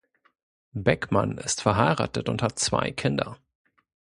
[0.73, 3.37] Beckmann ist verheiratet und hat zwei Kinder.